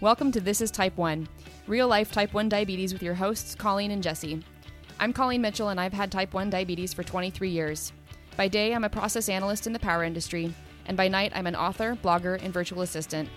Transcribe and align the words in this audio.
Welcome 0.00 0.32
to 0.32 0.40
This 0.40 0.62
is 0.62 0.70
Type 0.70 0.96
1, 0.96 1.28
real 1.66 1.86
life 1.86 2.10
type 2.10 2.32
1 2.32 2.48
diabetes 2.48 2.94
with 2.94 3.02
your 3.02 3.12
hosts, 3.12 3.54
Colleen 3.54 3.90
and 3.90 4.02
Jesse. 4.02 4.42
I'm 4.98 5.12
Colleen 5.12 5.42
Mitchell, 5.42 5.68
and 5.68 5.78
I've 5.78 5.92
had 5.92 6.10
type 6.10 6.32
1 6.32 6.48
diabetes 6.48 6.94
for 6.94 7.02
23 7.02 7.50
years. 7.50 7.92
By 8.34 8.48
day, 8.48 8.72
I'm 8.72 8.84
a 8.84 8.88
process 8.88 9.28
analyst 9.28 9.66
in 9.66 9.74
the 9.74 9.78
power 9.78 10.02
industry, 10.02 10.54
and 10.86 10.96
by 10.96 11.08
night, 11.08 11.32
I'm 11.34 11.46
an 11.46 11.54
author, 11.54 11.98
blogger, 12.02 12.42
and 12.42 12.50
virtual 12.50 12.80
assistant. 12.80 13.28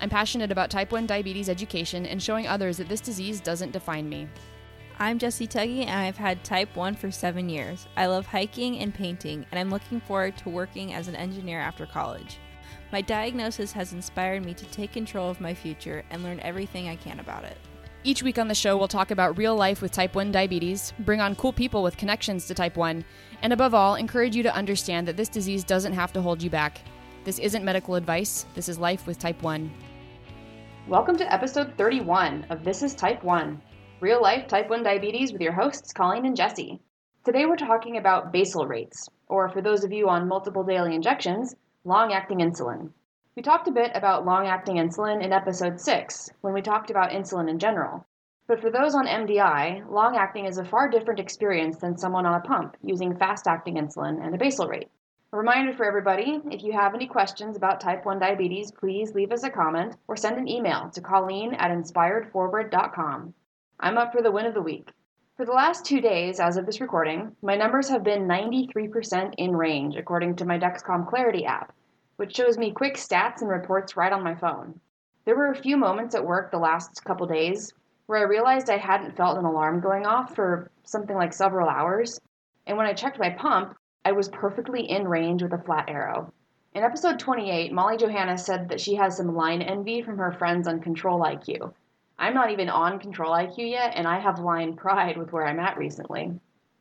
I'm 0.00 0.10
passionate 0.10 0.50
about 0.50 0.70
type 0.70 0.90
1 0.90 1.06
diabetes 1.06 1.48
education 1.48 2.04
and 2.04 2.20
showing 2.20 2.48
others 2.48 2.78
that 2.78 2.88
this 2.88 3.00
disease 3.00 3.40
doesn't 3.40 3.70
define 3.70 4.08
me. 4.08 4.26
I'm 4.98 5.20
Jesse 5.20 5.46
Tuggy, 5.46 5.82
and 5.82 5.90
I've 5.90 6.16
had 6.16 6.42
type 6.42 6.74
1 6.74 6.96
for 6.96 7.12
seven 7.12 7.48
years. 7.48 7.86
I 7.96 8.06
love 8.06 8.26
hiking 8.26 8.80
and 8.80 8.92
painting, 8.92 9.46
and 9.52 9.60
I'm 9.60 9.70
looking 9.70 10.00
forward 10.00 10.36
to 10.38 10.48
working 10.48 10.94
as 10.94 11.06
an 11.06 11.14
engineer 11.14 11.60
after 11.60 11.86
college. 11.86 12.40
My 12.90 13.02
diagnosis 13.02 13.70
has 13.72 13.92
inspired 13.92 14.46
me 14.46 14.54
to 14.54 14.64
take 14.66 14.92
control 14.92 15.28
of 15.28 15.42
my 15.42 15.52
future 15.52 16.04
and 16.08 16.22
learn 16.22 16.40
everything 16.40 16.88
I 16.88 16.96
can 16.96 17.20
about 17.20 17.44
it. 17.44 17.58
Each 18.02 18.22
week 18.22 18.38
on 18.38 18.48
the 18.48 18.54
show, 18.54 18.78
we'll 18.78 18.88
talk 18.88 19.10
about 19.10 19.36
real 19.36 19.54
life 19.54 19.82
with 19.82 19.92
type 19.92 20.14
1 20.14 20.32
diabetes, 20.32 20.94
bring 21.00 21.20
on 21.20 21.34
cool 21.34 21.52
people 21.52 21.82
with 21.82 21.98
connections 21.98 22.46
to 22.46 22.54
type 22.54 22.78
1, 22.78 23.04
and 23.42 23.52
above 23.52 23.74
all, 23.74 23.96
encourage 23.96 24.34
you 24.34 24.42
to 24.42 24.54
understand 24.54 25.06
that 25.06 25.18
this 25.18 25.28
disease 25.28 25.64
doesn't 25.64 25.92
have 25.92 26.14
to 26.14 26.22
hold 26.22 26.42
you 26.42 26.48
back. 26.48 26.80
This 27.24 27.38
isn't 27.38 27.62
medical 27.62 27.94
advice, 27.94 28.46
this 28.54 28.70
is 28.70 28.78
life 28.78 29.06
with 29.06 29.18
type 29.18 29.42
1. 29.42 29.70
Welcome 30.86 31.18
to 31.18 31.30
episode 31.30 31.74
31 31.76 32.46
of 32.48 32.64
This 32.64 32.82
is 32.82 32.94
Type 32.94 33.22
1, 33.22 33.60
real 34.00 34.22
life 34.22 34.48
type 34.48 34.70
1 34.70 34.82
diabetes 34.82 35.30
with 35.30 35.42
your 35.42 35.52
hosts, 35.52 35.92
Colleen 35.92 36.24
and 36.24 36.34
Jesse. 36.34 36.80
Today 37.22 37.44
we're 37.44 37.56
talking 37.56 37.98
about 37.98 38.32
basal 38.32 38.66
rates, 38.66 39.10
or 39.26 39.50
for 39.50 39.60
those 39.60 39.84
of 39.84 39.92
you 39.92 40.08
on 40.08 40.26
multiple 40.26 40.64
daily 40.64 40.94
injections, 40.94 41.54
long 41.88 42.12
acting 42.12 42.40
insulin. 42.40 42.90
We 43.34 43.40
talked 43.40 43.66
a 43.66 43.72
bit 43.72 43.92
about 43.94 44.26
long 44.26 44.46
acting 44.46 44.76
insulin 44.76 45.24
in 45.24 45.32
episode 45.32 45.80
6 45.80 46.30
when 46.42 46.52
we 46.52 46.60
talked 46.60 46.90
about 46.90 47.12
insulin 47.12 47.48
in 47.48 47.58
general. 47.58 48.04
But 48.46 48.60
for 48.60 48.70
those 48.70 48.94
on 48.94 49.06
MDI, 49.06 49.90
long 49.90 50.14
acting 50.14 50.44
is 50.44 50.58
a 50.58 50.66
far 50.66 50.90
different 50.90 51.18
experience 51.18 51.78
than 51.78 51.96
someone 51.96 52.26
on 52.26 52.34
a 52.34 52.46
pump 52.46 52.76
using 52.82 53.16
fast 53.16 53.46
acting 53.46 53.76
insulin 53.76 54.22
and 54.22 54.34
a 54.34 54.38
basal 54.38 54.68
rate. 54.68 54.90
A 55.32 55.38
reminder 55.38 55.72
for 55.72 55.86
everybody 55.86 56.42
if 56.50 56.62
you 56.62 56.72
have 56.72 56.94
any 56.94 57.06
questions 57.06 57.56
about 57.56 57.80
type 57.80 58.04
1 58.04 58.18
diabetes, 58.18 58.70
please 58.70 59.14
leave 59.14 59.32
us 59.32 59.42
a 59.42 59.48
comment 59.48 59.96
or 60.08 60.14
send 60.14 60.36
an 60.36 60.46
email 60.46 60.90
to 60.90 61.00
Colleen 61.00 61.54
at 61.54 61.70
inspiredforward.com. 61.70 63.32
I'm 63.80 63.96
up 63.96 64.12
for 64.12 64.20
the 64.20 64.30
win 64.30 64.44
of 64.44 64.52
the 64.52 64.60
week. 64.60 64.90
For 65.38 65.44
the 65.44 65.52
last 65.52 65.84
two 65.84 66.00
days, 66.00 66.40
as 66.40 66.56
of 66.56 66.66
this 66.66 66.80
recording, 66.80 67.36
my 67.42 67.54
numbers 67.54 67.88
have 67.90 68.02
been 68.02 68.26
93% 68.26 69.34
in 69.38 69.54
range, 69.54 69.94
according 69.94 70.34
to 70.34 70.44
my 70.44 70.58
Dexcom 70.58 71.06
Clarity 71.06 71.44
app, 71.44 71.72
which 72.16 72.34
shows 72.34 72.58
me 72.58 72.72
quick 72.72 72.96
stats 72.96 73.40
and 73.40 73.48
reports 73.48 73.96
right 73.96 74.12
on 74.12 74.24
my 74.24 74.34
phone. 74.34 74.80
There 75.24 75.36
were 75.36 75.52
a 75.52 75.62
few 75.62 75.76
moments 75.76 76.16
at 76.16 76.26
work 76.26 76.50
the 76.50 76.58
last 76.58 77.04
couple 77.04 77.28
days 77.28 77.72
where 78.06 78.18
I 78.18 78.22
realized 78.22 78.68
I 78.68 78.78
hadn't 78.78 79.16
felt 79.16 79.38
an 79.38 79.44
alarm 79.44 79.78
going 79.78 80.06
off 80.06 80.34
for 80.34 80.72
something 80.82 81.14
like 81.14 81.32
several 81.32 81.68
hours, 81.68 82.20
and 82.66 82.76
when 82.76 82.88
I 82.88 82.92
checked 82.92 83.20
my 83.20 83.30
pump, 83.30 83.76
I 84.04 84.10
was 84.10 84.28
perfectly 84.30 84.90
in 84.90 85.06
range 85.06 85.44
with 85.44 85.52
a 85.52 85.62
flat 85.62 85.88
arrow. 85.88 86.32
In 86.74 86.82
episode 86.82 87.20
28, 87.20 87.72
Molly 87.72 87.96
Johanna 87.96 88.38
said 88.38 88.70
that 88.70 88.80
she 88.80 88.96
has 88.96 89.16
some 89.16 89.36
line 89.36 89.62
envy 89.62 90.02
from 90.02 90.18
her 90.18 90.32
friends 90.32 90.66
on 90.66 90.80
Control 90.80 91.20
IQ. 91.20 91.74
I'm 92.18 92.34
not 92.34 92.50
even 92.50 92.68
on 92.68 92.98
Control 92.98 93.32
IQ 93.32 93.70
yet, 93.70 93.92
and 93.94 94.06
I 94.06 94.18
have 94.18 94.40
line 94.40 94.74
pride 94.74 95.16
with 95.16 95.32
where 95.32 95.46
I'm 95.46 95.60
at 95.60 95.78
recently. 95.78 96.40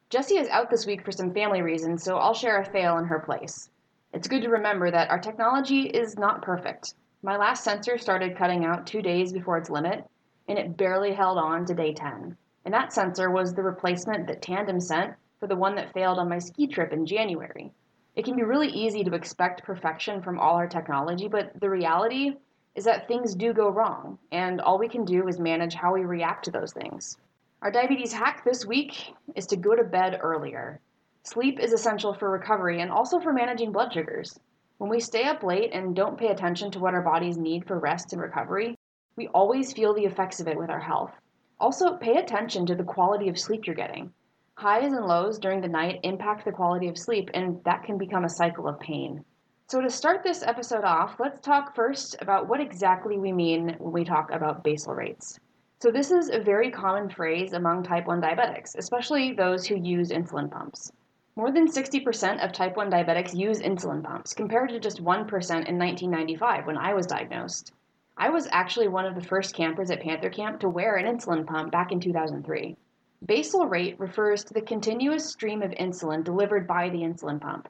Jesse 0.10 0.38
is 0.38 0.48
out 0.50 0.70
this 0.70 0.86
week 0.88 1.06
for 1.06 1.12
some 1.12 1.34
family 1.34 1.62
reasons, 1.62 2.04
so 2.04 2.18
I'll 2.18 2.34
share 2.34 2.60
a 2.60 2.66
fail 2.66 2.98
in 2.98 3.06
her 3.06 3.20
place. 3.20 3.70
It's 4.14 4.28
good 4.28 4.42
to 4.42 4.50
remember 4.50 4.90
that 4.90 5.12
our 5.12 5.20
technology 5.20 5.82
is 5.82 6.18
not 6.18 6.42
perfect. 6.42 6.96
My 7.22 7.38
last 7.38 7.64
sensor 7.64 7.98
started 7.98 8.38
cutting 8.38 8.66
out 8.66 8.88
two 8.88 9.02
days 9.02 9.32
before 9.32 9.58
its 9.58 9.70
limit, 9.70 10.06
and 10.48 10.58
it 10.58 10.78
barely 10.78 11.14
held 11.14 11.38
on 11.38 11.66
to 11.66 11.74
day 11.76 11.94
10. 11.94 12.36
And 12.66 12.74
that 12.74 12.94
sensor 12.94 13.30
was 13.30 13.54
the 13.54 13.64
replacement 13.64 14.28
that 14.28 14.42
Tandem 14.42 14.80
sent 14.80 15.14
for 15.40 15.48
the 15.48 15.56
one 15.56 15.76
that 15.76 15.94
failed 15.94 16.18
on 16.18 16.30
my 16.30 16.40
ski 16.40 16.68
trip 16.68 16.92
in 16.92 17.06
January. 17.06 17.72
It 18.16 18.26
can 18.26 18.36
be 18.36 18.44
really 18.44 18.70
easy 18.70 19.04
to 19.04 19.14
expect 19.14 19.64
perfection 19.64 20.22
from 20.22 20.40
all 20.40 20.56
our 20.56 20.68
technology, 20.68 21.28
but 21.28 21.52
the 21.60 21.70
reality 21.70 22.38
is 22.78 22.86
that 22.86 23.08
things 23.08 23.34
do 23.34 23.54
go 23.54 23.70
wrong, 23.70 24.20
and 24.32 24.62
all 24.62 24.78
we 24.78 24.88
can 24.88 25.04
do 25.04 25.28
is 25.28 25.40
manage 25.40 25.74
how 25.74 25.96
we 25.96 26.06
react 26.06 26.46
to 26.46 26.52
those 26.52 26.72
things. 26.72 27.18
Our 27.64 27.72
diabetes 27.72 28.14
hack 28.14 28.44
this 28.46 28.68
week 28.68 29.16
is 29.36 29.48
to 29.48 29.58
go 29.58 29.76
to 29.76 29.84
bed 29.84 30.20
earlier. 30.22 30.80
Sleep 31.24 31.60
is 31.60 31.74
essential 31.74 32.14
for 32.14 32.30
recovery 32.30 32.80
and 32.82 32.92
also 32.92 33.20
for 33.20 33.34
managing 33.34 33.72
blood 33.72 33.92
sugars. 33.92 34.40
When 34.78 34.92
we 34.92 35.00
stay 35.00 35.24
up 35.24 35.42
late 35.42 35.72
and 35.74 35.96
don't 35.96 36.20
pay 36.20 36.28
attention 36.28 36.70
to 36.70 36.80
what 36.80 36.94
our 36.94 37.02
bodies 37.02 37.36
need 37.36 37.66
for 37.66 37.80
rest 37.80 38.14
and 38.14 38.22
recovery, 38.22 38.78
we 39.16 39.28
always 39.30 39.74
feel 39.74 39.96
the 39.96 40.06
effects 40.06 40.40
of 40.40 40.48
it 40.48 40.58
with 40.58 40.70
our 40.70 40.80
health. 40.80 41.12
Also, 41.60 41.98
pay 41.98 42.18
attention 42.18 42.68
to 42.68 42.76
the 42.76 42.84
quality 42.84 43.28
of 43.28 43.40
sleep 43.40 43.66
you're 43.66 43.76
getting. 43.76 44.14
Highs 44.54 44.94
and 44.94 45.08
lows 45.08 45.40
during 45.40 45.62
the 45.62 45.68
night 45.68 46.02
impact 46.04 46.46
the 46.46 46.52
quality 46.52 46.90
of 46.90 46.98
sleep, 46.98 47.32
and 47.34 47.60
that 47.64 47.86
can 47.86 47.98
become 47.98 48.24
a 48.24 48.30
cycle 48.30 48.68
of 48.68 48.80
pain. 48.80 49.26
So, 49.70 49.82
to 49.82 49.90
start 49.90 50.24
this 50.24 50.44
episode 50.44 50.86
off, 50.86 51.20
let's 51.20 51.42
talk 51.42 51.76
first 51.76 52.16
about 52.22 52.48
what 52.48 52.62
exactly 52.62 53.18
we 53.18 53.34
mean 53.34 53.76
when 53.80 53.92
we 53.92 54.06
talk 54.06 54.32
about 54.32 54.64
basal 54.64 54.96
rates. 54.96 55.42
So, 55.82 55.92
this 55.92 56.10
is 56.10 56.30
a 56.30 56.40
very 56.40 56.72
common 56.72 57.10
phrase 57.10 57.52
among 57.52 57.84
type 57.84 58.08
1 58.08 58.22
diabetics, 58.22 58.78
especially 58.78 59.34
those 59.34 59.68
who 59.68 59.76
use 59.76 60.10
insulin 60.10 60.50
pumps. 60.50 60.94
More 61.36 61.52
than 61.52 61.68
60% 61.68 62.46
of 62.46 62.54
type 62.54 62.78
1 62.78 62.90
diabetics 62.90 63.36
use 63.36 63.60
insulin 63.60 64.02
pumps, 64.02 64.34
compared 64.34 64.70
to 64.70 64.80
just 64.80 65.04
1% 65.04 65.04
in 65.04 65.78
1995 65.78 66.66
when 66.66 66.78
I 66.78 66.94
was 66.94 67.06
diagnosed. 67.06 67.74
I 68.16 68.30
was 68.30 68.48
actually 68.52 68.88
one 68.88 69.06
of 69.06 69.16
the 69.16 69.28
first 69.28 69.54
campers 69.54 69.92
at 69.92 70.00
Panther 70.00 70.30
Camp 70.30 70.62
to 70.62 70.70
wear 70.70 70.96
an 70.96 71.14
insulin 71.14 71.46
pump 71.46 71.74
back 71.74 71.92
in 71.92 72.00
2003. 72.00 72.78
Basal 73.26 73.68
rate 73.68 74.00
refers 74.00 74.46
to 74.46 74.54
the 74.54 74.62
continuous 74.62 75.26
stream 75.26 75.62
of 75.62 75.72
insulin 75.72 76.24
delivered 76.24 76.68
by 76.68 76.88
the 76.88 77.00
insulin 77.00 77.42
pump. 77.42 77.68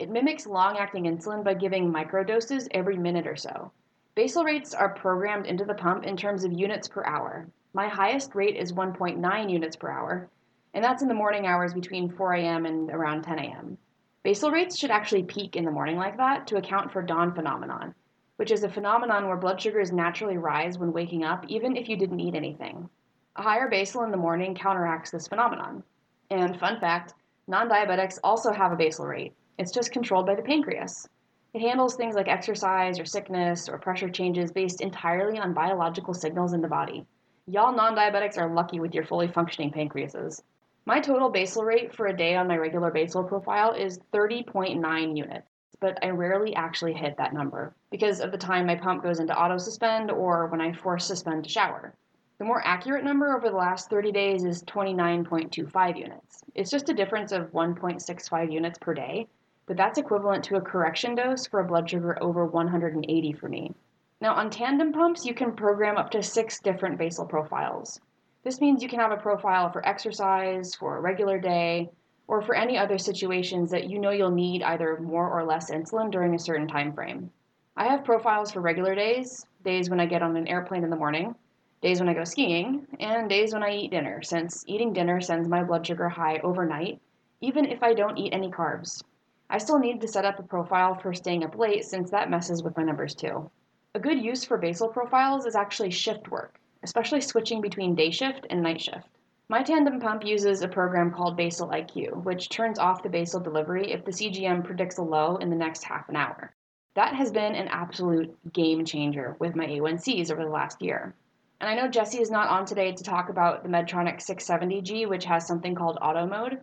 It 0.00 0.08
mimics 0.08 0.46
long 0.46 0.78
acting 0.78 1.04
insulin 1.04 1.44
by 1.44 1.52
giving 1.52 1.92
microdoses 1.92 2.68
every 2.70 2.96
minute 2.96 3.26
or 3.26 3.36
so. 3.36 3.70
Basal 4.14 4.44
rates 4.44 4.72
are 4.72 4.94
programmed 4.94 5.44
into 5.44 5.66
the 5.66 5.74
pump 5.74 6.04
in 6.04 6.16
terms 6.16 6.42
of 6.42 6.54
units 6.54 6.88
per 6.88 7.04
hour. 7.04 7.50
My 7.74 7.86
highest 7.86 8.34
rate 8.34 8.56
is 8.56 8.72
1.9 8.72 9.50
units 9.50 9.76
per 9.76 9.90
hour, 9.90 10.30
and 10.72 10.82
that's 10.82 11.02
in 11.02 11.08
the 11.08 11.12
morning 11.12 11.46
hours 11.46 11.74
between 11.74 12.08
4 12.08 12.32
a.m. 12.32 12.64
and 12.64 12.88
around 12.88 13.24
10 13.24 13.40
a.m. 13.40 13.76
Basal 14.22 14.50
rates 14.50 14.78
should 14.78 14.90
actually 14.90 15.22
peak 15.22 15.54
in 15.54 15.66
the 15.66 15.70
morning 15.70 15.98
like 15.98 16.16
that 16.16 16.46
to 16.46 16.56
account 16.56 16.90
for 16.90 17.02
dawn 17.02 17.34
phenomenon, 17.34 17.94
which 18.36 18.50
is 18.50 18.64
a 18.64 18.70
phenomenon 18.70 19.28
where 19.28 19.36
blood 19.36 19.60
sugars 19.60 19.92
naturally 19.92 20.38
rise 20.38 20.78
when 20.78 20.94
waking 20.94 21.24
up 21.24 21.44
even 21.46 21.76
if 21.76 21.90
you 21.90 21.98
didn't 21.98 22.20
eat 22.20 22.34
anything. 22.34 22.88
A 23.36 23.42
higher 23.42 23.68
basal 23.68 24.04
in 24.04 24.12
the 24.12 24.16
morning 24.16 24.54
counteracts 24.54 25.10
this 25.10 25.28
phenomenon. 25.28 25.82
And 26.30 26.58
fun 26.58 26.80
fact, 26.80 27.12
non-diabetics 27.48 28.18
also 28.24 28.50
have 28.50 28.72
a 28.72 28.76
basal 28.76 29.04
rate. 29.04 29.34
It's 29.60 29.72
just 29.72 29.92
controlled 29.92 30.24
by 30.24 30.36
the 30.36 30.42
pancreas. 30.42 31.06
It 31.52 31.60
handles 31.60 31.94
things 31.94 32.14
like 32.14 32.28
exercise 32.28 32.98
or 32.98 33.04
sickness 33.04 33.68
or 33.68 33.76
pressure 33.76 34.08
changes 34.08 34.50
based 34.50 34.80
entirely 34.80 35.38
on 35.38 35.52
biological 35.52 36.14
signals 36.14 36.54
in 36.54 36.62
the 36.62 36.66
body. 36.66 37.04
Y'all 37.46 37.76
non 37.76 37.94
diabetics 37.94 38.38
are 38.38 38.54
lucky 38.54 38.80
with 38.80 38.94
your 38.94 39.04
fully 39.04 39.28
functioning 39.28 39.70
pancreases. 39.70 40.42
My 40.86 40.98
total 40.98 41.28
basal 41.28 41.62
rate 41.62 41.94
for 41.94 42.06
a 42.06 42.16
day 42.16 42.36
on 42.36 42.48
my 42.48 42.56
regular 42.56 42.90
basal 42.90 43.22
profile 43.22 43.72
is 43.72 44.00
30.9 44.14 45.14
units, 45.14 45.50
but 45.78 45.98
I 46.02 46.08
rarely 46.08 46.54
actually 46.54 46.94
hit 46.94 47.18
that 47.18 47.34
number 47.34 47.74
because 47.90 48.20
of 48.20 48.32
the 48.32 48.38
time 48.38 48.64
my 48.64 48.76
pump 48.76 49.02
goes 49.02 49.20
into 49.20 49.38
auto 49.38 49.58
suspend 49.58 50.10
or 50.10 50.46
when 50.46 50.62
I 50.62 50.72
force 50.72 51.04
suspend 51.04 51.44
to 51.44 51.50
shower. 51.50 51.92
The 52.38 52.46
more 52.46 52.66
accurate 52.66 53.04
number 53.04 53.36
over 53.36 53.50
the 53.50 53.56
last 53.56 53.90
30 53.90 54.10
days 54.10 54.44
is 54.46 54.62
29.25 54.62 55.98
units. 55.98 56.42
It's 56.54 56.70
just 56.70 56.88
a 56.88 56.94
difference 56.94 57.32
of 57.32 57.52
1.65 57.52 58.50
units 58.50 58.78
per 58.78 58.94
day, 58.94 59.28
but 59.70 59.76
that's 59.76 59.98
equivalent 59.98 60.42
to 60.42 60.56
a 60.56 60.60
correction 60.60 61.14
dose 61.14 61.46
for 61.46 61.60
a 61.60 61.64
blood 61.64 61.88
sugar 61.88 62.20
over 62.20 62.44
180 62.44 63.32
for 63.34 63.48
me. 63.48 63.72
Now, 64.20 64.34
on 64.34 64.50
tandem 64.50 64.92
pumps, 64.92 65.24
you 65.24 65.32
can 65.32 65.54
program 65.54 65.96
up 65.96 66.10
to 66.10 66.24
six 66.24 66.58
different 66.58 66.98
basal 66.98 67.24
profiles. 67.24 68.00
This 68.42 68.60
means 68.60 68.82
you 68.82 68.88
can 68.88 68.98
have 68.98 69.12
a 69.12 69.16
profile 69.16 69.70
for 69.70 69.86
exercise, 69.86 70.74
for 70.74 70.96
a 70.96 71.00
regular 71.00 71.38
day, 71.38 71.88
or 72.26 72.42
for 72.42 72.56
any 72.56 72.76
other 72.76 72.98
situations 72.98 73.70
that 73.70 73.88
you 73.88 74.00
know 74.00 74.10
you'll 74.10 74.32
need 74.32 74.64
either 74.64 74.98
more 74.98 75.30
or 75.30 75.44
less 75.44 75.70
insulin 75.70 76.10
during 76.10 76.34
a 76.34 76.38
certain 76.40 76.66
time 76.66 76.92
frame. 76.92 77.30
I 77.76 77.84
have 77.84 78.02
profiles 78.02 78.50
for 78.50 78.60
regular 78.60 78.96
days, 78.96 79.46
days 79.64 79.88
when 79.88 80.00
I 80.00 80.06
get 80.06 80.20
on 80.20 80.36
an 80.36 80.48
airplane 80.48 80.82
in 80.82 80.90
the 80.90 80.96
morning, 80.96 81.36
days 81.80 82.00
when 82.00 82.08
I 82.08 82.14
go 82.14 82.24
skiing, 82.24 82.88
and 82.98 83.28
days 83.28 83.52
when 83.52 83.62
I 83.62 83.76
eat 83.76 83.92
dinner, 83.92 84.20
since 84.20 84.64
eating 84.66 84.92
dinner 84.92 85.20
sends 85.20 85.48
my 85.48 85.62
blood 85.62 85.86
sugar 85.86 86.08
high 86.08 86.38
overnight, 86.38 86.98
even 87.40 87.66
if 87.66 87.84
I 87.84 87.94
don't 87.94 88.18
eat 88.18 88.32
any 88.32 88.50
carbs. 88.50 89.04
I 89.50 89.58
still 89.58 89.78
need 89.78 90.00
to 90.00 90.08
set 90.08 90.24
up 90.24 90.38
a 90.38 90.42
profile 90.42 90.94
for 90.94 91.12
staying 91.12 91.44
up 91.44 91.58
late 91.58 91.84
since 91.84 92.10
that 92.10 92.30
messes 92.30 92.62
with 92.62 92.76
my 92.78 92.82
numbers 92.82 93.14
too. 93.14 93.50
A 93.94 94.00
good 94.00 94.18
use 94.18 94.44
for 94.44 94.56
basal 94.56 94.88
profiles 94.88 95.44
is 95.44 95.54
actually 95.54 95.90
shift 95.90 96.30
work 96.30 96.60
especially 96.82 97.20
switching 97.20 97.60
between 97.60 97.94
day 97.94 98.10
shift 98.10 98.46
and 98.50 98.62
night 98.62 98.80
shift. 98.80 99.08
My 99.48 99.62
tandem 99.62 100.00
pump 100.00 100.24
uses 100.24 100.62
a 100.62 100.68
program 100.68 101.10
called 101.10 101.36
Basal 101.36 101.68
IQ, 101.68 102.22
which 102.22 102.48
turns 102.48 102.78
off 102.78 103.02
the 103.02 103.08
basal 103.08 103.40
delivery 103.40 103.90
if 103.90 104.04
the 104.04 104.12
CGM 104.12 104.64
predicts 104.64 104.98
a 104.98 105.02
low 105.02 105.36
in 105.36 105.50
the 105.50 105.56
next 105.56 105.82
half 105.82 106.08
an 106.08 106.16
hour. 106.16 106.54
That 106.94 107.14
has 107.14 107.32
been 107.32 107.54
an 107.54 107.68
absolute 107.68 108.36
game 108.52 108.84
changer 108.84 109.36
with 109.38 109.56
my 109.56 109.66
A1Cs 109.66 110.30
over 110.30 110.44
the 110.44 110.50
last 110.50 110.80
year. 110.80 111.14
And 111.60 111.68
I 111.68 111.74
know 111.74 111.88
Jesse 111.88 112.20
is 112.20 112.30
not 112.30 112.48
on 112.48 112.64
today 112.64 112.92
to 112.92 113.04
talk 113.04 113.28
about 113.28 113.62
the 113.62 113.68
Medtronic 113.68 114.24
670G, 114.24 115.08
which 115.08 115.24
has 115.24 115.46
something 115.46 115.74
called 115.74 115.98
auto 116.00 116.26
mode, 116.26 116.60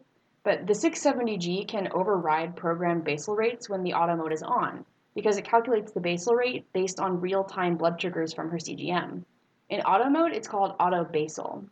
but 0.47 0.65
the 0.65 0.71
670G 0.71 1.67
can 1.67 1.89
override 1.91 2.55
programmed 2.55 3.03
basal 3.03 3.35
rates 3.35 3.67
when 3.67 3.83
the 3.83 3.93
auto 3.93 4.15
mode 4.15 4.31
is 4.31 4.41
on 4.41 4.85
because 5.13 5.35
it 5.35 5.43
calculates 5.43 5.91
the 5.91 5.99
basal 5.99 6.35
rate 6.35 6.65
based 6.71 7.01
on 7.01 7.19
real 7.19 7.43
time 7.43 7.75
blood 7.75 7.99
sugars 7.99 8.33
from 8.33 8.49
her 8.49 8.57
CGM. 8.57 9.25
In 9.69 9.81
auto 9.81 10.09
mode, 10.09 10.31
it's 10.31 10.47
called 10.47 10.77
auto 10.79 11.03
basal. 11.03 11.65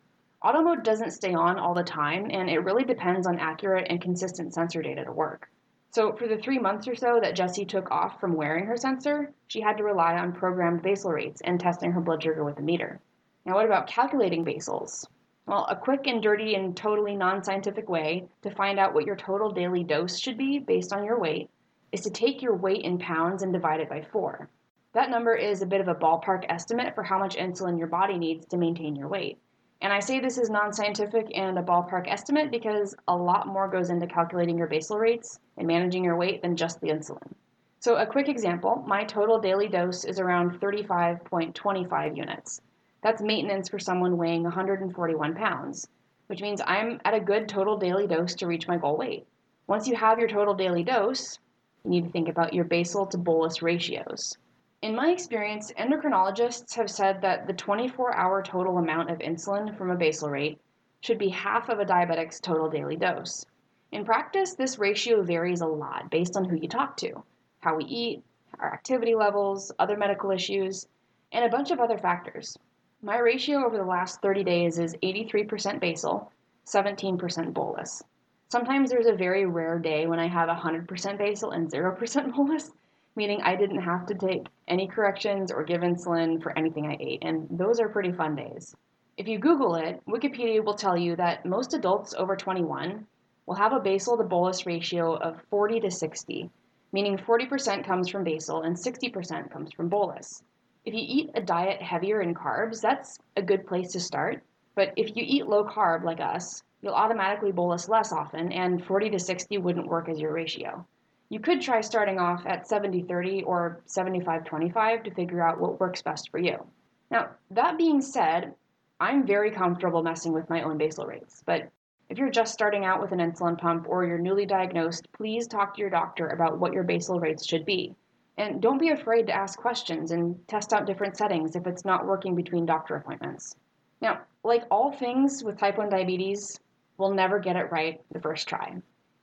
Auto 0.43 0.61
mode 0.61 0.83
doesn't 0.83 1.11
stay 1.11 1.33
on 1.33 1.57
all 1.57 1.73
the 1.73 1.85
time, 1.85 2.29
and 2.29 2.49
it 2.49 2.65
really 2.65 2.83
depends 2.83 3.25
on 3.25 3.39
accurate 3.39 3.87
and 3.89 4.01
consistent 4.01 4.53
sensor 4.53 4.81
data 4.81 5.05
to 5.05 5.11
work. 5.13 5.49
So, 5.91 6.11
for 6.11 6.27
the 6.27 6.37
three 6.37 6.59
months 6.59 6.85
or 6.85 6.95
so 6.95 7.21
that 7.21 7.33
Jesse 7.33 7.63
took 7.63 7.89
off 7.91 8.19
from 8.19 8.33
wearing 8.33 8.65
her 8.65 8.75
sensor, 8.75 9.31
she 9.47 9.61
had 9.61 9.77
to 9.77 9.85
rely 9.85 10.17
on 10.17 10.33
programmed 10.33 10.81
basal 10.81 11.13
rates 11.13 11.39
and 11.45 11.61
testing 11.61 11.93
her 11.93 12.01
blood 12.01 12.21
sugar 12.21 12.43
with 12.43 12.59
a 12.59 12.61
meter. 12.61 12.99
Now, 13.45 13.53
what 13.53 13.67
about 13.67 13.87
calculating 13.87 14.43
basals? 14.43 15.07
Well, 15.47 15.67
a 15.69 15.75
quick 15.75 16.07
and 16.07 16.23
dirty 16.23 16.55
and 16.55 16.75
totally 16.75 17.15
non 17.15 17.43
scientific 17.43 17.87
way 17.87 18.27
to 18.41 18.49
find 18.49 18.79
out 18.79 18.95
what 18.95 19.05
your 19.05 19.15
total 19.15 19.51
daily 19.51 19.83
dose 19.83 20.17
should 20.17 20.37
be 20.39 20.57
based 20.57 20.91
on 20.91 21.05
your 21.05 21.19
weight 21.19 21.51
is 21.91 22.01
to 22.01 22.09
take 22.09 22.41
your 22.41 22.55
weight 22.55 22.81
in 22.81 22.97
pounds 22.97 23.43
and 23.43 23.53
divide 23.53 23.79
it 23.79 23.89
by 23.89 24.01
four. 24.01 24.49
That 24.93 25.11
number 25.11 25.35
is 25.35 25.61
a 25.61 25.67
bit 25.67 25.81
of 25.81 25.87
a 25.87 25.93
ballpark 25.93 26.45
estimate 26.49 26.95
for 26.95 27.03
how 27.03 27.19
much 27.19 27.35
insulin 27.35 27.77
your 27.77 27.87
body 27.87 28.17
needs 28.17 28.45
to 28.47 28.57
maintain 28.57 28.95
your 28.95 29.07
weight. 29.07 29.37
And 29.81 29.93
I 29.93 29.99
say 29.99 30.19
this 30.19 30.39
is 30.39 30.49
non 30.49 30.73
scientific 30.73 31.27
and 31.35 31.59
a 31.59 31.63
ballpark 31.63 32.07
estimate 32.07 32.49
because 32.49 32.95
a 33.07 33.15
lot 33.15 33.45
more 33.45 33.67
goes 33.67 33.91
into 33.91 34.07
calculating 34.07 34.57
your 34.57 34.67
basal 34.67 34.97
rates 34.97 35.39
and 35.57 35.67
managing 35.67 36.03
your 36.03 36.17
weight 36.17 36.41
than 36.41 36.55
just 36.55 36.81
the 36.81 36.87
insulin. 36.87 37.33
So, 37.81 37.97
a 37.97 38.07
quick 38.07 38.29
example 38.29 38.83
my 38.87 39.03
total 39.03 39.39
daily 39.39 39.67
dose 39.67 40.05
is 40.05 40.19
around 40.19 40.59
35.25 40.59 42.17
units. 42.17 42.61
That's 43.05 43.21
maintenance 43.21 43.69
for 43.69 43.77
someone 43.77 44.17
weighing 44.17 44.41
141 44.41 45.35
pounds, 45.35 45.87
which 46.25 46.41
means 46.41 46.59
I'm 46.65 46.99
at 47.05 47.13
a 47.13 47.19
good 47.19 47.47
total 47.47 47.77
daily 47.77 48.07
dose 48.07 48.33
to 48.37 48.47
reach 48.47 48.67
my 48.67 48.77
goal 48.77 48.97
weight. 48.97 49.27
Once 49.67 49.87
you 49.87 49.95
have 49.95 50.17
your 50.17 50.27
total 50.27 50.55
daily 50.55 50.81
dose, 50.81 51.37
you 51.83 51.91
need 51.91 52.05
to 52.05 52.09
think 52.09 52.29
about 52.29 52.55
your 52.55 52.63
basal 52.63 53.05
to 53.05 53.19
bolus 53.19 53.61
ratios. 53.61 54.39
In 54.81 54.95
my 54.95 55.11
experience, 55.11 55.71
endocrinologists 55.73 56.73
have 56.77 56.89
said 56.89 57.21
that 57.21 57.45
the 57.45 57.53
24 57.53 58.15
hour 58.15 58.41
total 58.41 58.79
amount 58.79 59.11
of 59.11 59.19
insulin 59.19 59.77
from 59.77 59.91
a 59.91 59.95
basal 59.95 60.31
rate 60.31 60.59
should 61.01 61.19
be 61.19 61.29
half 61.29 61.69
of 61.69 61.77
a 61.77 61.85
diabetic's 61.85 62.39
total 62.39 62.71
daily 62.71 62.95
dose. 62.95 63.45
In 63.91 64.03
practice, 64.03 64.55
this 64.55 64.79
ratio 64.79 65.21
varies 65.21 65.61
a 65.61 65.67
lot 65.67 66.09
based 66.09 66.35
on 66.35 66.45
who 66.45 66.55
you 66.55 66.67
talk 66.67 66.97
to, 66.97 67.23
how 67.59 67.75
we 67.75 67.83
eat, 67.83 68.23
our 68.57 68.73
activity 68.73 69.13
levels, 69.13 69.71
other 69.77 69.95
medical 69.95 70.31
issues, 70.31 70.87
and 71.31 71.45
a 71.45 71.55
bunch 71.55 71.69
of 71.69 71.79
other 71.79 71.99
factors. 71.99 72.57
My 73.05 73.19
ratio 73.19 73.63
over 73.63 73.77
the 73.77 73.83
last 73.83 74.19
30 74.23 74.43
days 74.43 74.79
is 74.79 74.95
83% 75.03 75.79
basal, 75.79 76.31
17% 76.65 77.53
bolus. 77.53 78.01
Sometimes 78.49 78.89
there's 78.89 79.05
a 79.05 79.13
very 79.13 79.45
rare 79.45 79.77
day 79.77 80.07
when 80.07 80.17
I 80.17 80.27
have 80.27 80.49
100% 80.49 81.17
basal 81.19 81.51
and 81.51 81.71
0% 81.71 82.35
bolus, 82.35 82.71
meaning 83.15 83.43
I 83.43 83.57
didn't 83.57 83.83
have 83.83 84.07
to 84.07 84.15
take 84.15 84.47
any 84.67 84.87
corrections 84.87 85.51
or 85.51 85.63
give 85.63 85.81
insulin 85.81 86.41
for 86.41 86.57
anything 86.57 86.87
I 86.87 86.97
ate, 86.99 87.19
and 87.21 87.47
those 87.51 87.79
are 87.79 87.89
pretty 87.89 88.11
fun 88.11 88.35
days. 88.35 88.75
If 89.17 89.27
you 89.27 89.37
Google 89.37 89.75
it, 89.75 90.01
Wikipedia 90.07 90.65
will 90.65 90.73
tell 90.73 90.97
you 90.97 91.15
that 91.17 91.45
most 91.45 91.75
adults 91.75 92.15
over 92.15 92.35
21 92.35 93.05
will 93.45 93.53
have 93.53 93.73
a 93.73 93.79
basal 93.79 94.17
to 94.17 94.23
bolus 94.23 94.65
ratio 94.65 95.15
of 95.15 95.43
40 95.51 95.81
to 95.81 95.91
60, 95.91 96.49
meaning 96.91 97.19
40% 97.19 97.85
comes 97.85 98.09
from 98.09 98.23
basal 98.23 98.63
and 98.63 98.75
60% 98.75 99.51
comes 99.51 99.71
from 99.73 99.89
bolus. 99.89 100.41
If 100.85 100.93
you 100.93 101.01
eat 101.03 101.31
a 101.33 101.41
diet 101.41 101.81
heavier 101.81 102.21
in 102.21 102.35
carbs, 102.35 102.79
that's 102.79 103.17
a 103.35 103.41
good 103.41 103.65
place 103.65 103.91
to 103.93 103.99
start. 103.99 104.43
But 104.75 104.93
if 104.95 105.17
you 105.17 105.23
eat 105.25 105.47
low 105.47 105.65
carb 105.65 106.03
like 106.03 106.19
us, 106.19 106.61
you'll 106.81 106.93
automatically 106.93 107.51
bolus 107.51 107.89
less 107.89 108.11
often, 108.11 108.51
and 108.51 108.85
40 108.85 109.09
to 109.09 109.19
60 109.19 109.57
wouldn't 109.57 109.87
work 109.87 110.09
as 110.09 110.19
your 110.19 110.31
ratio. 110.31 110.85
You 111.29 111.39
could 111.39 111.59
try 111.59 111.81
starting 111.81 112.19
off 112.19 112.45
at 112.45 112.67
70 112.67 113.01
30 113.01 113.41
or 113.43 113.81
75 113.85 114.45
25 114.45 115.03
to 115.03 115.11
figure 115.11 115.41
out 115.41 115.59
what 115.59 115.79
works 115.79 116.03
best 116.03 116.29
for 116.29 116.37
you. 116.37 116.63
Now, 117.09 117.31
that 117.49 117.79
being 117.79 117.99
said, 117.99 118.53
I'm 118.99 119.25
very 119.25 119.49
comfortable 119.49 120.03
messing 120.03 120.33
with 120.33 120.49
my 120.51 120.61
own 120.61 120.77
basal 120.77 121.07
rates, 121.07 121.41
but 121.47 121.67
if 122.09 122.19
you're 122.19 122.29
just 122.29 122.53
starting 122.53 122.85
out 122.85 123.01
with 123.01 123.11
an 123.11 123.19
insulin 123.19 123.57
pump 123.57 123.87
or 123.89 124.05
you're 124.05 124.19
newly 124.19 124.45
diagnosed, 124.45 125.07
please 125.13 125.47
talk 125.47 125.73
to 125.73 125.81
your 125.81 125.89
doctor 125.89 126.27
about 126.27 126.59
what 126.59 126.73
your 126.73 126.83
basal 126.83 127.19
rates 127.19 127.47
should 127.47 127.65
be. 127.65 127.95
And 128.37 128.61
don't 128.61 128.79
be 128.79 128.89
afraid 128.89 129.27
to 129.27 129.35
ask 129.35 129.57
questions 129.57 130.11
and 130.11 130.35
test 130.47 130.73
out 130.73 130.85
different 130.85 131.17
settings 131.17 131.55
if 131.55 131.65
it's 131.67 131.85
not 131.85 132.05
working 132.05 132.35
between 132.35 132.65
doctor 132.65 132.95
appointments. 132.95 133.55
Now, 134.01 134.21
like 134.43 134.63
all 134.69 134.91
things 134.91 135.43
with 135.43 135.57
type 135.57 135.77
1 135.77 135.89
diabetes, 135.89 136.59
we'll 136.97 137.13
never 137.13 137.39
get 137.39 137.55
it 137.55 137.71
right 137.71 138.01
the 138.11 138.19
first 138.19 138.47
try. 138.47 138.75